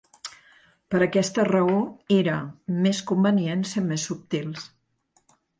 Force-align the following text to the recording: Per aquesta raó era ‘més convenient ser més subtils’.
Per 0.93 1.01
aquesta 1.05 1.45
raó 1.49 1.75
era 2.17 2.39
‘més 2.87 3.03
convenient 3.13 3.63
ser 3.75 3.87
més 3.93 4.11
subtils’. 4.11 4.69